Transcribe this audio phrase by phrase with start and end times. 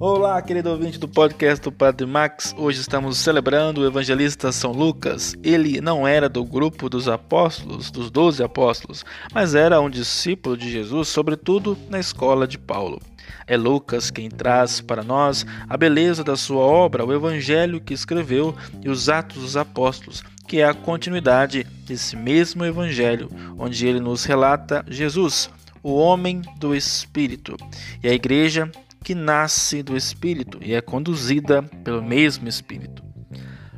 [0.00, 2.54] Olá, querido ouvinte do podcast do Padre Max.
[2.56, 5.34] Hoje estamos celebrando o evangelista São Lucas.
[5.42, 9.04] Ele não era do grupo dos apóstolos, dos doze apóstolos,
[9.34, 13.00] mas era um discípulo de Jesus, sobretudo na escola de Paulo.
[13.44, 18.54] É Lucas quem traz para nós a beleza da sua obra, o evangelho que escreveu
[18.80, 23.28] e os Atos dos Apóstolos, que é a continuidade desse mesmo evangelho,
[23.58, 25.50] onde ele nos relata Jesus,
[25.82, 27.56] o homem do Espírito,
[28.00, 28.70] e a igreja
[29.02, 33.02] que nasce do Espírito e é conduzida pelo mesmo Espírito.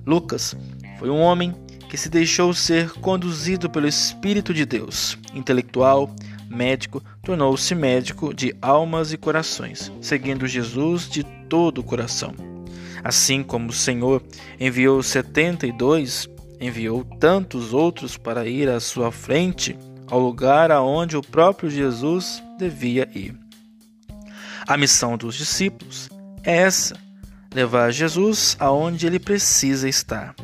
[0.06, 0.56] Lucas
[0.98, 1.55] foi um homem
[1.88, 5.19] que se deixou ser conduzido pelo Espírito de Deus.
[5.34, 6.14] Intelectual,
[6.48, 12.33] médico, tornou-se médico de almas e corações, seguindo Jesus de todo o coração.
[13.02, 14.23] Assim como o Senhor
[14.59, 16.28] enviou setenta e dois,
[16.61, 19.77] enviou tantos outros para ir à sua frente
[20.09, 23.34] ao lugar aonde o próprio Jesus devia ir.
[24.66, 26.08] A missão dos discípulos
[26.44, 26.97] é essa:
[27.55, 30.34] levar Jesus aonde ele precisa estar.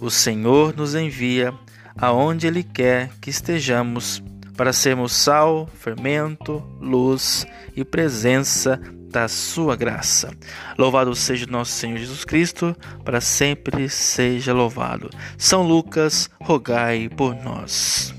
[0.00, 1.54] O Senhor nos envia
[1.96, 4.22] aonde ele quer que estejamos
[4.56, 10.30] para sermos sal, fermento, luz e presença da sua graça.
[10.76, 15.08] Louvado seja nosso Senhor Jesus Cristo, para sempre seja louvado.
[15.38, 18.12] São Lucas, rogai por nós.